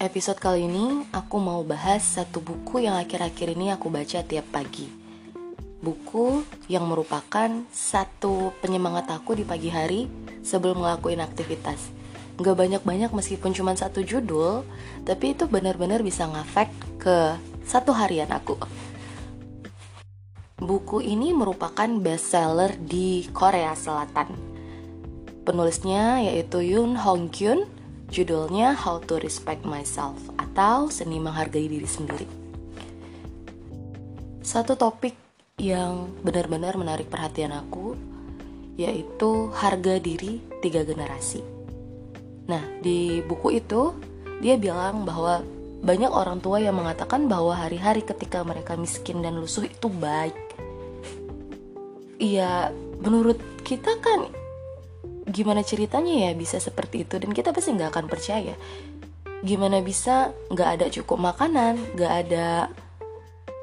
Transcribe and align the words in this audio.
Episode 0.00 0.40
kali 0.40 0.64
ini 0.64 1.04
aku 1.12 1.36
mau 1.36 1.60
bahas 1.60 2.00
satu 2.00 2.40
buku 2.40 2.88
yang 2.88 2.96
akhir-akhir 2.96 3.52
ini 3.52 3.68
aku 3.68 3.92
baca 3.92 4.24
tiap 4.24 4.48
pagi. 4.48 4.88
Buku 5.84 6.40
yang 6.72 6.88
merupakan 6.88 7.68
satu 7.68 8.56
penyemangat 8.64 9.12
aku 9.12 9.36
di 9.36 9.44
pagi 9.44 9.68
hari 9.68 10.08
sebelum 10.40 10.80
ngelakuin 10.80 11.20
aktivitas. 11.20 11.92
Gak 12.40 12.56
banyak-banyak 12.56 13.12
meskipun 13.12 13.52
cuma 13.52 13.76
satu 13.76 14.00
judul, 14.00 14.64
tapi 15.04 15.36
itu 15.36 15.44
benar-benar 15.44 16.00
bisa 16.00 16.24
ngefek 16.32 16.72
ke 16.96 17.36
satu 17.68 17.92
harian 17.92 18.32
aku. 18.32 18.56
Buku 20.64 21.04
ini 21.04 21.36
merupakan 21.36 21.92
bestseller 22.00 22.72
di 22.80 23.28
Korea 23.36 23.76
Selatan. 23.76 24.32
Penulisnya 25.44 26.24
yaitu 26.24 26.64
Yoon 26.64 26.96
Hong 26.96 27.28
Kyun 27.28 27.79
Judulnya 28.10 28.74
How 28.74 28.98
to 29.06 29.22
Respect 29.22 29.62
Myself 29.62 30.18
atau 30.34 30.90
Seni 30.90 31.22
Menghargai 31.22 31.70
Diri 31.70 31.86
Sendiri. 31.86 32.26
Satu 34.42 34.74
topik 34.74 35.14
yang 35.62 36.10
benar-benar 36.26 36.74
menarik 36.74 37.06
perhatian 37.06 37.54
aku 37.54 37.94
yaitu 38.74 39.54
harga 39.54 40.02
diri 40.02 40.42
tiga 40.58 40.82
generasi. 40.82 41.38
Nah, 42.50 42.66
di 42.82 43.22
buku 43.22 43.62
itu 43.62 43.94
dia 44.42 44.58
bilang 44.58 45.06
bahwa 45.06 45.46
banyak 45.78 46.10
orang 46.10 46.42
tua 46.42 46.58
yang 46.58 46.82
mengatakan 46.82 47.30
bahwa 47.30 47.54
hari-hari 47.54 48.02
ketika 48.02 48.42
mereka 48.42 48.74
miskin 48.74 49.22
dan 49.22 49.38
lusuh 49.38 49.70
itu 49.70 49.86
baik. 49.86 50.34
Iya, 52.18 52.74
menurut 52.98 53.38
kita 53.62 54.02
kan 54.02 54.39
gimana 55.30 55.64
ceritanya 55.64 56.28
ya 56.28 56.30
bisa 56.36 56.58
seperti 56.58 57.06
itu? 57.08 57.16
Dan 57.16 57.30
kita 57.32 57.54
pasti 57.54 57.72
nggak 57.72 57.90
akan 57.94 58.06
percaya. 58.10 58.54
Gimana 59.40 59.80
bisa 59.80 60.34
nggak 60.52 60.68
ada 60.76 60.86
cukup 60.92 61.16
makanan 61.16 61.96
nggak 61.96 62.12
ada 62.26 62.68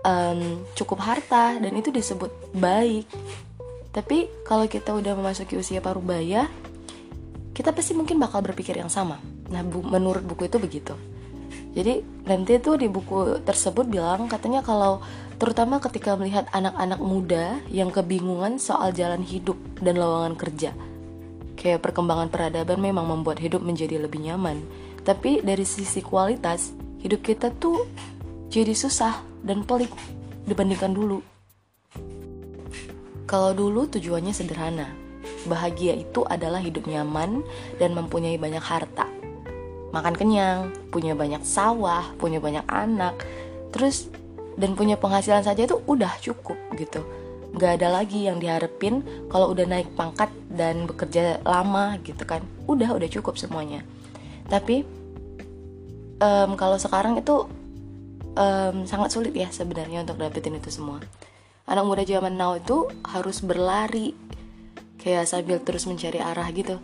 um, 0.02 0.64
cukup 0.74 1.04
harta 1.04 1.60
dan 1.62 1.74
itu 1.76 1.94
disebut 1.94 2.32
baik. 2.56 3.06
Tapi 3.94 4.30
kalau 4.46 4.66
kita 4.66 4.94
udah 4.94 5.14
memasuki 5.18 5.58
usia 5.58 5.82
parubaya 5.82 6.50
kita 7.58 7.74
pasti 7.74 7.98
mungkin 7.98 8.22
bakal 8.22 8.46
berpikir 8.46 8.78
yang 8.78 8.90
sama. 8.90 9.18
Nah 9.50 9.66
bu 9.66 9.82
menurut 9.82 10.22
buku 10.22 10.46
itu 10.46 10.62
begitu. 10.62 10.94
Jadi 11.74 12.06
nanti 12.26 12.58
tuh 12.62 12.78
di 12.78 12.86
buku 12.86 13.42
tersebut 13.42 13.90
bilang 13.90 14.30
katanya 14.30 14.62
kalau 14.62 15.02
terutama 15.42 15.78
ketika 15.82 16.18
melihat 16.18 16.50
anak-anak 16.54 17.02
muda 17.02 17.62
yang 17.70 17.94
kebingungan 17.94 18.58
soal 18.58 18.94
jalan 18.94 19.22
hidup 19.22 19.58
dan 19.82 19.98
lowongan 19.98 20.34
kerja 20.34 20.74
Kayak 21.58 21.90
perkembangan 21.90 22.30
peradaban 22.30 22.78
memang 22.78 23.10
membuat 23.10 23.42
hidup 23.42 23.66
menjadi 23.66 23.98
lebih 23.98 24.22
nyaman. 24.22 24.62
Tapi 25.02 25.42
dari 25.42 25.66
sisi 25.66 26.06
kualitas, 26.06 26.72
hidup 27.02 27.26
kita 27.26 27.50
tuh 27.50 27.90
jadi 28.54 28.78
susah 28.78 29.26
dan 29.42 29.66
pelik 29.66 29.90
dibandingkan 30.46 30.94
dulu. 30.94 31.20
Kalau 33.26 33.52
dulu 33.58 33.90
tujuannya 33.90 34.32
sederhana. 34.32 34.88
Bahagia 35.50 35.96
itu 35.96 36.24
adalah 36.24 36.64
hidup 36.64 36.88
nyaman 36.88 37.44
dan 37.82 37.92
mempunyai 37.98 38.40
banyak 38.40 38.64
harta. 38.64 39.08
Makan 39.92 40.16
kenyang, 40.16 40.72
punya 40.92 41.16
banyak 41.16 41.44
sawah, 41.44 42.04
punya 42.20 42.40
banyak 42.40 42.64
anak, 42.68 43.16
terus 43.72 44.12
dan 44.60 44.76
punya 44.76 44.96
penghasilan 45.00 45.44
saja 45.44 45.68
itu 45.68 45.80
udah 45.88 46.12
cukup 46.20 46.58
gitu 46.76 47.06
nggak 47.56 47.82
ada 47.82 47.88
lagi 48.02 48.28
yang 48.28 48.42
diharapin 48.42 49.06
kalau 49.32 49.56
udah 49.56 49.64
naik 49.64 49.94
pangkat 49.96 50.30
dan 50.52 50.84
bekerja 50.90 51.40
lama 51.48 51.96
gitu 52.04 52.24
kan. 52.28 52.44
Udah 52.68 52.92
udah 52.92 53.10
cukup 53.10 53.40
semuanya. 53.40 53.86
Tapi 54.48 54.84
um, 56.20 56.56
kalau 56.60 56.78
sekarang 56.80 57.20
itu 57.20 57.48
um, 58.36 58.84
sangat 58.84 59.14
sulit 59.14 59.34
ya 59.34 59.48
sebenarnya 59.50 60.04
untuk 60.04 60.20
dapetin 60.20 60.60
itu 60.60 60.70
semua. 60.70 61.00
Anak 61.68 61.84
muda 61.84 62.04
zaman 62.08 62.40
now 62.40 62.56
itu 62.56 62.88
harus 63.04 63.44
berlari 63.44 64.16
kayak 65.00 65.28
sambil 65.28 65.60
terus 65.60 65.84
mencari 65.88 66.20
arah 66.20 66.48
gitu. 66.52 66.80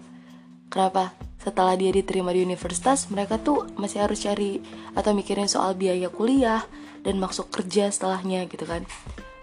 Kenapa? 0.67 1.15
Setelah 1.39 1.75
dia 1.75 1.91
diterima 1.91 2.31
di 2.31 2.39
universitas 2.39 3.11
mereka 3.11 3.35
tuh 3.35 3.67
masih 3.75 4.03
harus 4.03 4.23
cari 4.23 4.63
atau 4.95 5.11
mikirin 5.11 5.51
soal 5.51 5.75
biaya 5.75 6.07
kuliah 6.07 6.63
dan 7.03 7.19
masuk 7.19 7.51
kerja 7.51 7.91
setelahnya 7.91 8.47
gitu 8.47 8.63
kan 8.63 8.87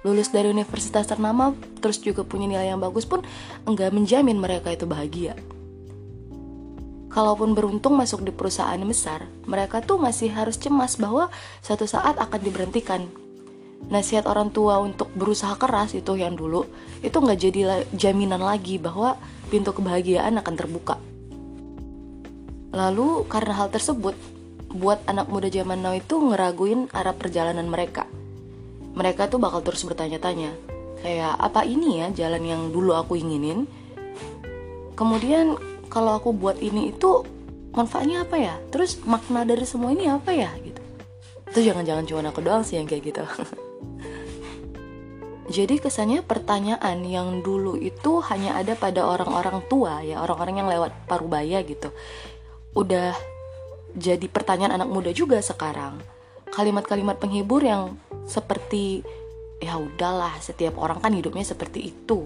lulus 0.01 0.33
dari 0.33 0.49
universitas 0.49 1.05
ternama 1.05 1.53
terus 1.85 2.01
juga 2.01 2.25
punya 2.25 2.49
nilai 2.49 2.73
yang 2.73 2.81
bagus 2.81 3.05
pun 3.05 3.21
enggak 3.69 3.93
menjamin 3.93 4.41
mereka 4.41 4.73
itu 4.73 4.89
bahagia. 4.89 5.37
Kalaupun 7.11 7.59
beruntung 7.59 7.99
masuk 7.99 8.23
di 8.23 8.31
perusahaan 8.31 8.79
besar, 8.87 9.27
mereka 9.43 9.83
tuh 9.83 9.99
masih 9.99 10.31
harus 10.31 10.55
cemas 10.55 10.95
bahwa 10.95 11.27
suatu 11.59 11.83
saat 11.83 12.15
akan 12.15 12.39
diberhentikan. 12.39 13.11
Nasihat 13.91 14.31
orang 14.31 14.55
tua 14.55 14.79
untuk 14.79 15.11
berusaha 15.19 15.59
keras 15.59 15.99
itu 15.99 16.15
yang 16.15 16.39
dulu 16.39 16.71
itu 17.03 17.17
nggak 17.19 17.39
jadi 17.41 17.61
jaminan 17.91 18.39
lagi 18.39 18.79
bahwa 18.79 19.19
pintu 19.51 19.75
kebahagiaan 19.75 20.39
akan 20.39 20.55
terbuka. 20.55 21.03
Lalu 22.71 23.27
karena 23.27 23.59
hal 23.59 23.75
tersebut, 23.75 24.15
buat 24.71 25.03
anak 25.11 25.27
muda 25.27 25.51
zaman 25.51 25.83
now 25.83 25.91
itu 25.91 26.15
ngeraguin 26.15 26.87
arah 26.95 27.19
perjalanan 27.19 27.67
mereka 27.67 28.07
mereka 28.95 29.31
tuh 29.31 29.39
bakal 29.39 29.63
terus 29.63 29.87
bertanya-tanya 29.87 30.55
kayak 31.01 31.33
apa 31.41 31.65
ini 31.65 32.05
ya 32.05 32.07
jalan 32.13 32.43
yang 32.45 32.63
dulu 32.71 32.93
aku 32.93 33.17
inginin? 33.17 33.65
Kemudian 34.95 35.57
kalau 35.89 36.21
aku 36.21 36.37
buat 36.37 36.61
ini 36.61 36.93
itu 36.93 37.25
manfaatnya 37.73 38.29
apa 38.29 38.37
ya? 38.37 38.55
Terus 38.69 39.01
makna 39.09 39.49
dari 39.49 39.65
semua 39.65 39.95
ini 39.97 40.07
apa 40.07 40.31
ya 40.35 40.53
gitu. 40.61 40.83
Itu 41.51 41.59
jangan-jangan 41.67 42.05
cuma 42.07 42.21
aku 42.29 42.41
doang 42.45 42.63
sih 42.63 42.77
yang 42.77 42.87
kayak 42.87 43.03
gitu. 43.11 43.25
Jadi 45.51 45.83
kesannya 45.83 46.23
pertanyaan 46.23 47.03
yang 47.03 47.43
dulu 47.43 47.75
itu 47.75 48.23
hanya 48.31 48.55
ada 48.55 48.79
pada 48.79 49.03
orang-orang 49.03 49.67
tua 49.67 49.99
ya 49.99 50.23
orang-orang 50.23 50.63
yang 50.63 50.69
lewat 50.71 51.11
parubaya 51.11 51.59
gitu. 51.67 51.91
Udah 52.71 53.19
jadi 53.99 54.31
pertanyaan 54.31 54.79
anak 54.79 54.87
muda 54.95 55.11
juga 55.11 55.43
sekarang. 55.43 55.99
Kalimat-kalimat 56.55 57.19
penghibur 57.19 57.67
yang 57.67 57.99
seperti 58.27 59.05
ya 59.61 59.77
udahlah 59.77 60.41
setiap 60.41 60.81
orang 60.81 60.99
kan 60.99 61.13
hidupnya 61.13 61.45
seperti 61.45 61.93
itu. 61.93 62.25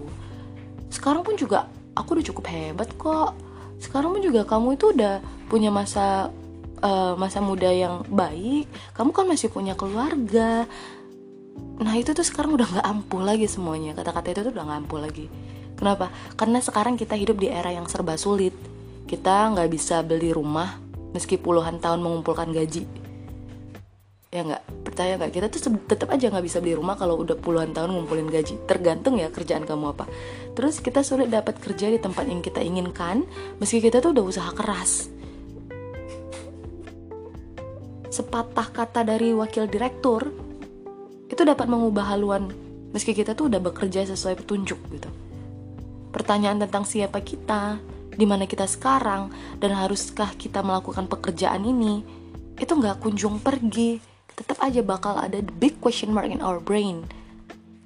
Sekarang 0.87 1.21
pun 1.21 1.35
juga 1.35 1.67
aku 1.93 2.15
udah 2.19 2.25
cukup 2.31 2.45
hebat 2.47 2.89
kok. 2.95 3.35
Sekarang 3.77 4.15
pun 4.15 4.23
juga 4.23 4.47
kamu 4.47 4.79
itu 4.79 4.95
udah 4.95 5.19
punya 5.51 5.67
masa 5.67 6.31
uh, 6.79 7.13
masa 7.19 7.43
muda 7.43 7.67
yang 7.67 8.07
baik. 8.07 8.71
Kamu 8.95 9.11
kan 9.11 9.27
masih 9.27 9.51
punya 9.51 9.75
keluarga. 9.75 10.63
Nah 11.75 11.93
itu 11.99 12.15
tuh 12.15 12.23
sekarang 12.23 12.55
udah 12.55 12.67
nggak 12.71 12.87
ampuh 12.87 13.21
lagi 13.21 13.45
semuanya. 13.51 13.91
Kata-kata 13.91 14.31
itu 14.31 14.41
tuh 14.47 14.53
udah 14.55 14.63
nggak 14.63 14.79
ampuh 14.87 14.99
lagi. 15.03 15.27
Kenapa? 15.75 16.07
Karena 16.39 16.63
sekarang 16.63 16.95
kita 16.95 17.19
hidup 17.19 17.35
di 17.35 17.51
era 17.51 17.67
yang 17.67 17.83
serba 17.91 18.15
sulit. 18.15 18.55
Kita 19.05 19.51
nggak 19.51 19.67
bisa 19.67 19.99
beli 20.01 20.31
rumah 20.31 20.79
meski 21.11 21.35
puluhan 21.35 21.83
tahun 21.83 21.99
mengumpulkan 21.99 22.51
gaji 22.51 23.04
ya 24.35 24.43
nggak 24.43 24.63
percaya 24.83 25.15
nggak? 25.15 25.31
Kita 25.31 25.47
tuh 25.47 25.79
tetap 25.87 26.11
aja 26.11 26.27
nggak 26.27 26.43
bisa 26.43 26.59
beli 26.59 26.75
rumah 26.75 26.99
kalau 26.99 27.15
udah 27.23 27.39
puluhan 27.39 27.71
tahun 27.71 27.95
ngumpulin 27.95 28.27
gaji. 28.27 28.59
Tergantung 28.67 29.15
ya 29.15 29.31
kerjaan 29.31 29.63
kamu 29.63 29.95
apa. 29.95 30.11
Terus 30.51 30.83
kita 30.83 31.07
sulit 31.07 31.31
dapat 31.31 31.55
kerja 31.63 31.87
di 31.87 31.95
tempat 31.95 32.27
yang 32.27 32.43
kita 32.43 32.59
inginkan 32.59 33.23
meski 33.63 33.79
kita 33.79 34.03
tuh 34.03 34.11
udah 34.11 34.25
usaha 34.27 34.51
keras. 34.51 35.07
Sepatah 38.11 38.67
kata 38.75 39.07
dari 39.07 39.31
wakil 39.31 39.71
direktur 39.71 40.27
itu 41.31 41.41
dapat 41.41 41.67
mengubah 41.71 42.11
haluan 42.11 42.51
meski 42.91 43.11
kita 43.11 43.35
tuh 43.35 43.51
udah 43.51 43.59
bekerja 43.59 44.03
sesuai 44.07 44.43
petunjuk 44.43 44.79
gitu. 44.91 45.09
Pertanyaan 46.11 46.63
tentang 46.63 46.87
siapa 46.87 47.19
kita 47.19 47.79
di 48.15 48.23
mana 48.23 48.47
kita 48.47 48.63
sekarang 48.63 49.31
dan 49.59 49.75
haruskah 49.75 50.31
kita 50.39 50.63
melakukan 50.63 51.11
pekerjaan 51.11 51.67
ini 51.67 52.07
itu 52.55 52.71
nggak 52.71 53.03
kunjung 53.03 53.43
pergi 53.43 54.14
tetap 54.35 54.59
aja 54.59 54.83
bakal 54.83 55.15
ada 55.15 55.39
the 55.39 55.55
big 55.55 55.79
question 55.79 56.11
mark 56.11 56.27
in 56.27 56.43
our 56.43 56.59
brain. 56.59 57.07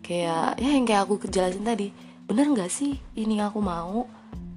Kayak 0.02 0.58
ya 0.58 0.70
yang 0.74 0.86
kayak 0.90 1.06
aku 1.06 1.22
kejelasin 1.22 1.64
tadi 1.64 1.94
bener 2.26 2.50
nggak 2.50 2.70
sih 2.74 2.98
ini 3.14 3.38
yang 3.38 3.54
aku 3.54 3.62
mau? 3.62 4.10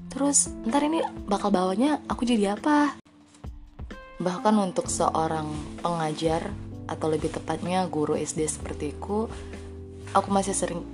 Terus 0.08 0.48
ntar 0.64 0.84
ini 0.84 1.04
bakal 1.28 1.52
bawanya 1.52 2.00
aku 2.08 2.24
jadi 2.24 2.56
apa? 2.56 2.96
Bahkan 4.20 4.54
untuk 4.60 4.88
seorang 4.88 5.48
pengajar 5.84 6.52
atau 6.88 7.06
lebih 7.08 7.32
tepatnya 7.32 7.84
guru 7.88 8.16
SD 8.16 8.44
sepertiku 8.48 9.28
aku 10.12 10.28
masih 10.28 10.52
sering 10.52 10.84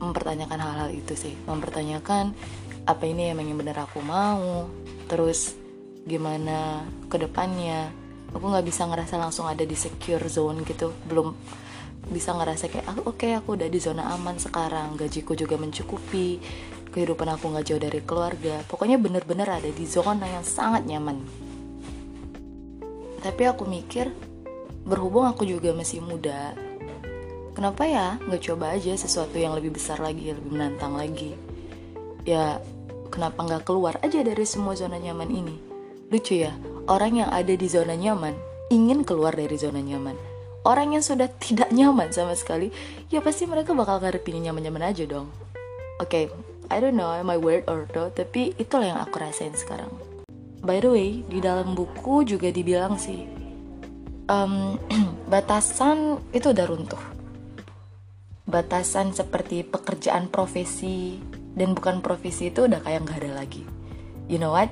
mempertanyakan 0.00 0.60
hal-hal 0.60 0.88
itu 0.92 1.16
sih. 1.16 1.32
Mempertanyakan 1.48 2.36
apa 2.84 3.04
ini 3.08 3.32
emang 3.32 3.48
yang 3.48 3.60
bener 3.60 3.76
aku 3.80 4.00
mau? 4.04 4.68
Terus 5.08 5.56
gimana 6.04 6.84
ke 7.08 7.16
depannya 7.20 7.90
aku 8.32 8.44
nggak 8.46 8.66
bisa 8.66 8.86
ngerasa 8.86 9.14
langsung 9.20 9.46
ada 9.46 9.62
di 9.62 9.76
secure 9.78 10.22
zone 10.26 10.64
gitu. 10.64 10.90
Belum 11.06 11.34
bisa 12.06 12.34
ngerasa 12.34 12.70
kayak 12.70 12.86
ah, 12.86 12.98
oke 13.02 13.18
okay, 13.18 13.32
aku 13.34 13.58
udah 13.58 13.68
di 13.68 13.78
zona 13.78 14.10
aman 14.14 14.38
sekarang. 14.40 14.98
Gajiku 14.98 15.34
juga 15.34 15.60
mencukupi. 15.60 16.38
Kehidupan 16.90 17.28
aku 17.28 17.52
nggak 17.52 17.64
jauh 17.68 17.82
dari 17.82 18.00
keluarga. 18.00 18.64
Pokoknya 18.64 18.96
bener-bener 18.96 19.46
ada 19.46 19.68
di 19.68 19.84
zona 19.84 20.24
yang 20.24 20.46
sangat 20.46 20.88
nyaman. 20.88 21.20
Tapi 23.20 23.42
aku 23.44 23.66
mikir 23.66 24.08
berhubung 24.86 25.26
aku 25.26 25.42
juga 25.42 25.74
masih 25.74 25.98
muda 25.98 26.54
kenapa 27.56 27.88
ya 27.88 28.20
nggak 28.28 28.42
coba 28.52 28.76
aja 28.76 28.92
sesuatu 28.92 29.40
yang 29.40 29.56
lebih 29.56 29.72
besar 29.72 29.96
lagi 29.96 30.28
lebih 30.36 30.52
menantang 30.52 30.92
lagi? 30.92 31.32
Ya 32.28 32.60
kenapa 33.08 33.40
nggak 33.48 33.64
keluar 33.64 33.96
aja 34.04 34.20
dari 34.20 34.44
semua 34.44 34.76
zona 34.76 35.00
nyaman 35.00 35.32
ini? 35.32 35.56
Lucu 36.12 36.36
ya 36.36 36.52
orang 36.86 37.22
yang 37.22 37.30
ada 37.30 37.54
di 37.54 37.66
zona 37.66 37.94
nyaman 37.94 38.34
ingin 38.72 39.06
keluar 39.06 39.34
dari 39.34 39.54
zona 39.58 39.82
nyaman 39.82 40.16
orang 40.66 40.98
yang 40.98 41.04
sudah 41.04 41.30
tidak 41.42 41.70
nyaman 41.70 42.10
sama 42.10 42.34
sekali 42.34 42.70
ya 43.12 43.22
pasti 43.22 43.46
mereka 43.46 43.74
bakal 43.74 44.02
ngarepin 44.02 44.42
nyaman-nyaman 44.42 44.90
aja 44.90 45.06
dong 45.06 45.30
oke 45.98 46.08
okay, 46.10 46.26
I 46.70 46.82
don't 46.82 46.98
know 46.98 47.12
am 47.14 47.30
I 47.30 47.38
weird 47.38 47.66
or 47.70 47.86
not 47.94 48.18
tapi 48.18 48.54
itulah 48.58 48.94
yang 48.94 49.00
aku 49.02 49.22
rasain 49.22 49.54
sekarang 49.54 49.90
by 50.66 50.82
the 50.82 50.90
way 50.90 51.10
di 51.26 51.38
dalam 51.38 51.78
buku 51.78 52.26
juga 52.26 52.50
dibilang 52.50 52.98
sih 52.98 53.36
um, 54.30 54.78
batasan 55.32 56.20
itu 56.34 56.52
udah 56.52 56.66
runtuh. 56.66 57.04
Batasan 58.46 59.10
seperti 59.10 59.66
pekerjaan 59.66 60.30
profesi 60.30 61.18
dan 61.56 61.74
bukan 61.74 61.98
profesi 61.98 62.54
itu 62.54 62.70
udah 62.70 62.78
kayak 62.82 63.02
nggak 63.06 63.18
ada 63.26 63.32
lagi. 63.42 63.66
You 64.30 64.38
know 64.38 64.54
what? 64.54 64.70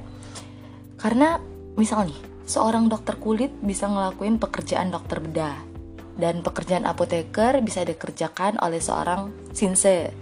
Karena 0.99 1.43
misal 1.75 2.09
nih, 2.09 2.21
seorang 2.45 2.91
dokter 2.91 3.19
kulit 3.19 3.51
bisa 3.63 3.87
ngelakuin 3.91 4.39
pekerjaan 4.39 4.91
dokter 4.91 5.19
bedah 5.23 5.57
dan 6.15 6.47
pekerjaan 6.47 6.87
apoteker 6.87 7.59
bisa 7.63 7.83
dikerjakan 7.83 8.59
oleh 8.63 8.79
seorang 8.79 9.31
sinse. 9.51 10.15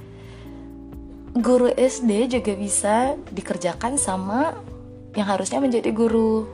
Guru 1.32 1.72
SD 1.72 2.28
juga 2.28 2.52
bisa 2.52 3.16
dikerjakan 3.32 3.96
sama 3.96 4.52
yang 5.16 5.28
harusnya 5.28 5.60
menjadi 5.64 5.88
guru 5.93 6.44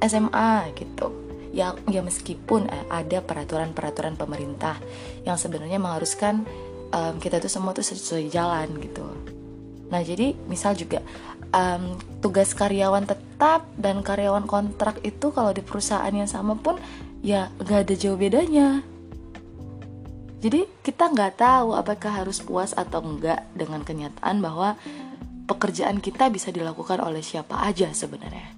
SMA 0.00 0.72
gitu 0.76 1.20
ya 1.50 1.74
ya 1.90 2.00
meskipun 2.00 2.70
eh, 2.70 2.86
ada 2.88 3.20
peraturan-peraturan 3.20 4.14
pemerintah 4.14 4.78
yang 5.26 5.34
sebenarnya 5.34 5.82
mengharuskan 5.82 6.46
um, 6.94 7.14
kita 7.18 7.42
tuh 7.42 7.50
semua 7.50 7.74
tuh 7.74 7.82
sesuai 7.82 8.30
jalan 8.30 8.70
gitu. 8.78 9.04
Nah 9.90 10.00
jadi 10.06 10.38
misal 10.46 10.78
juga 10.78 11.02
um, 11.54 11.98
tugas 12.22 12.54
karyawan 12.54 13.06
tetap 13.06 13.66
dan 13.78 14.02
karyawan 14.02 14.46
kontrak 14.46 14.98
itu 15.02 15.30
kalau 15.34 15.50
di 15.54 15.62
perusahaan 15.62 16.10
yang 16.10 16.30
sama 16.30 16.58
pun 16.58 16.78
ya 17.20 17.50
nggak 17.60 17.88
ada 17.88 17.94
jauh 17.94 18.18
bedanya. 18.18 18.82
Jadi 20.40 20.64
kita 20.80 21.12
nggak 21.12 21.36
tahu 21.36 21.76
apakah 21.76 22.24
harus 22.24 22.40
puas 22.40 22.72
atau 22.72 23.04
enggak 23.04 23.44
dengan 23.52 23.84
kenyataan 23.84 24.40
bahwa 24.40 24.80
pekerjaan 25.44 26.00
kita 26.00 26.32
bisa 26.32 26.48
dilakukan 26.48 26.96
oleh 27.04 27.20
siapa 27.20 27.60
aja 27.60 27.92
sebenarnya. 27.92 28.56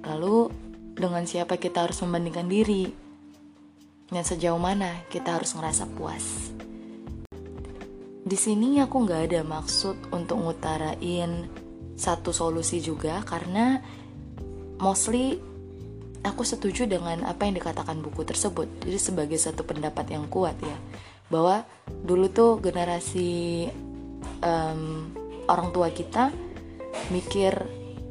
Lalu 0.00 0.48
dengan 0.96 1.28
siapa 1.28 1.60
kita 1.60 1.84
harus 1.84 2.00
membandingkan 2.00 2.48
diri 2.48 2.88
dan 4.08 4.24
sejauh 4.24 4.58
mana 4.58 5.04
kita 5.12 5.36
harus 5.36 5.52
ngerasa 5.52 5.84
puas. 5.92 6.56
Di 8.20 8.36
sini 8.36 8.76
aku 8.84 9.08
nggak 9.08 9.32
ada 9.32 9.40
maksud 9.40 10.12
untuk 10.12 10.44
ngutarain 10.44 11.48
satu 11.96 12.32
solusi 12.32 12.80
juga 12.80 13.20
karena 13.24 13.80
mostly 14.80 15.40
aku 16.20 16.44
setuju 16.44 16.84
dengan 16.84 17.24
apa 17.24 17.48
yang 17.48 17.56
dikatakan 17.56 18.00
buku 18.04 18.24
tersebut. 18.28 18.68
Jadi 18.84 18.98
sebagai 19.00 19.38
satu 19.40 19.64
pendapat 19.64 20.12
yang 20.12 20.28
kuat 20.28 20.56
ya. 20.60 20.76
Bahwa 21.32 21.64
dulu 21.88 22.28
tuh 22.28 22.60
generasi 22.60 23.68
um, 24.44 25.08
orang 25.48 25.72
tua 25.72 25.88
kita 25.88 26.28
mikir 27.08 27.56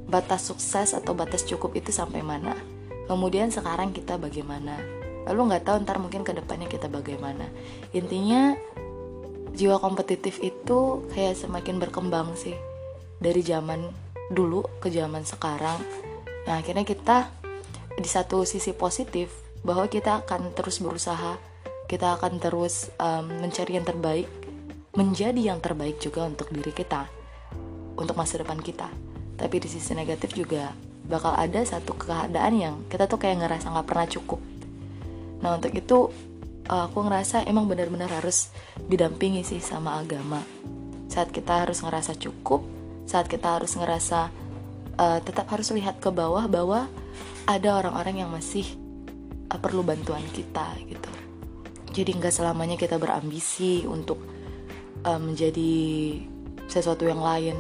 batas 0.10 0.50
sukses 0.50 0.98
atau 0.98 1.14
batas 1.14 1.46
cukup 1.46 1.78
itu 1.78 1.94
sampai 1.94 2.26
mana. 2.26 2.58
Kemudian 3.06 3.54
sekarang 3.54 3.94
kita 3.94 4.18
bagaimana? 4.18 4.78
Lalu 5.30 5.54
nggak 5.54 5.64
tahu 5.70 5.76
ntar 5.86 6.02
mungkin 6.02 6.26
ke 6.26 6.34
depannya 6.34 6.66
kita 6.66 6.90
bagaimana. 6.90 7.46
Intinya 7.94 8.58
jiwa 9.60 9.76
kompetitif 9.84 10.40
itu 10.40 11.04
kayak 11.12 11.36
semakin 11.36 11.84
berkembang 11.84 12.32
sih. 12.40 12.56
Dari 13.20 13.44
zaman 13.44 13.84
dulu 14.32 14.64
ke 14.80 14.88
zaman 14.88 15.28
sekarang. 15.28 15.84
Nah 16.48 16.64
akhirnya 16.64 16.88
kita 16.88 17.28
di 18.00 18.08
satu 18.08 18.48
sisi 18.48 18.72
positif 18.72 19.28
bahwa 19.68 19.92
kita 19.92 20.24
akan 20.24 20.56
terus 20.56 20.80
berusaha. 20.80 21.36
Kita 21.92 22.16
akan 22.16 22.40
terus 22.40 22.88
um, 23.02 23.28
mencari 23.44 23.76
yang 23.76 23.84
terbaik 23.84 24.30
menjadi 24.96 25.54
yang 25.54 25.60
terbaik 25.60 26.00
juga 26.00 26.26
untuk 26.26 26.50
diri 26.50 26.72
kita 26.72 27.10
untuk 28.00 28.16
masa 28.16 28.40
depan 28.40 28.58
kita. 28.64 28.88
Tapi 29.36 29.56
di 29.60 29.68
sisi 29.68 29.92
negatif 29.92 30.34
juga 30.40 30.72
bakal 31.10 31.36
ada 31.36 31.60
satu 31.66 31.98
keadaan 32.00 32.54
yang 32.56 32.76
kita 32.88 33.10
tuh 33.10 33.20
kayak 33.20 33.44
ngerasa 33.44 33.76
nggak 33.76 33.88
pernah 33.90 34.08
cukup. 34.08 34.40
Nah 35.44 35.60
untuk 35.60 35.74
itu 35.76 36.14
eh, 36.70 36.84
aku 36.86 37.02
ngerasa 37.04 37.50
emang 37.50 37.66
benar-benar 37.66 38.14
harus 38.14 38.54
didampingi 38.78 39.42
sih 39.42 39.60
sama 39.60 39.98
agama. 39.98 40.40
Saat 41.10 41.34
kita 41.34 41.66
harus 41.66 41.82
ngerasa 41.82 42.14
cukup 42.16 42.80
saat 43.10 43.26
kita 43.26 43.58
harus 43.58 43.74
ngerasa 43.74 44.30
uh, 45.02 45.18
tetap 45.26 45.50
harus 45.50 45.74
lihat 45.74 45.98
ke 45.98 46.14
bawah 46.14 46.46
bahwa 46.46 46.86
ada 47.50 47.82
orang-orang 47.82 48.22
yang 48.22 48.30
masih 48.30 48.70
uh, 49.50 49.58
perlu 49.58 49.82
bantuan 49.82 50.22
kita 50.30 50.78
gitu. 50.86 51.10
Jadi 51.90 52.22
nggak 52.22 52.30
selamanya 52.30 52.78
kita 52.78 53.02
berambisi 53.02 53.82
untuk 53.90 54.22
uh, 55.10 55.18
menjadi 55.18 55.74
sesuatu 56.70 57.10
yang 57.10 57.18
lain 57.18 57.58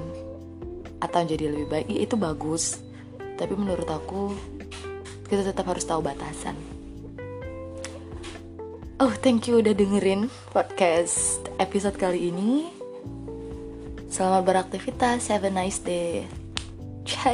atau 1.01 1.25
jadi 1.25 1.49
lebih 1.49 1.65
baik. 1.65 1.97
Itu 1.97 2.13
bagus. 2.13 2.85
Tapi 3.17 3.57
menurut 3.57 3.89
aku 3.89 4.29
kita 5.25 5.49
tetap 5.49 5.65
harus 5.65 5.81
tahu 5.81 6.05
batasan 6.05 6.53
oh 8.99 9.15
thank 9.23 9.47
you 9.47 9.63
udah 9.63 9.71
dengerin 9.71 10.27
podcast 10.51 11.47
episode 11.57 11.95
kali 11.95 12.29
ini. 12.29 12.67
Selamat 14.11 14.43
beraktivitas 14.43 15.31
have 15.31 15.47
a 15.47 15.51
nice 15.53 15.79
day. 15.79 16.27
Ciao 17.07 17.33